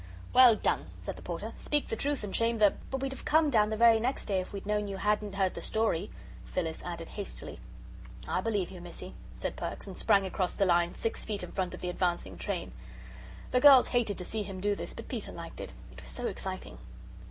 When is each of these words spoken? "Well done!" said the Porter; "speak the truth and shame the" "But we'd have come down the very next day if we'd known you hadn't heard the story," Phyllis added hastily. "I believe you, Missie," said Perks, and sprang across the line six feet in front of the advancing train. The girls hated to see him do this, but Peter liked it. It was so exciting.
"Well 0.33 0.55
done!" 0.55 0.85
said 0.99 1.15
the 1.15 1.21
Porter; 1.21 1.53
"speak 1.57 1.87
the 1.89 1.95
truth 1.95 2.23
and 2.23 2.35
shame 2.35 2.57
the" 2.57 2.73
"But 2.89 3.01
we'd 3.03 3.11
have 3.11 3.23
come 3.23 3.51
down 3.51 3.69
the 3.69 3.77
very 3.77 3.99
next 3.99 4.25
day 4.25 4.39
if 4.39 4.51
we'd 4.51 4.65
known 4.65 4.87
you 4.87 4.97
hadn't 4.97 5.35
heard 5.35 5.53
the 5.53 5.61
story," 5.61 6.09
Phyllis 6.43 6.81
added 6.83 7.09
hastily. 7.09 7.59
"I 8.27 8.41
believe 8.41 8.71
you, 8.71 8.81
Missie," 8.81 9.13
said 9.35 9.55
Perks, 9.55 9.85
and 9.85 9.95
sprang 9.95 10.25
across 10.25 10.55
the 10.55 10.65
line 10.65 10.95
six 10.95 11.23
feet 11.23 11.43
in 11.43 11.51
front 11.51 11.75
of 11.75 11.81
the 11.81 11.89
advancing 11.89 12.35
train. 12.39 12.71
The 13.51 13.61
girls 13.61 13.89
hated 13.89 14.17
to 14.17 14.25
see 14.25 14.41
him 14.41 14.59
do 14.59 14.73
this, 14.73 14.95
but 14.95 15.07
Peter 15.07 15.31
liked 15.31 15.61
it. 15.61 15.71
It 15.91 16.01
was 16.01 16.09
so 16.09 16.25
exciting. 16.25 16.79